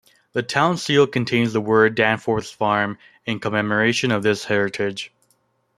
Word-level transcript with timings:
The 0.33 0.41
town's 0.41 0.81
seal 0.81 1.05
contains 1.05 1.53
the 1.53 1.61
words 1.61 1.93
"Danforth's 1.95 2.49
Farm" 2.49 2.97
in 3.27 3.37
commemoration 3.39 4.09
of 4.09 4.23
this 4.23 4.45
heritage. 4.45 5.13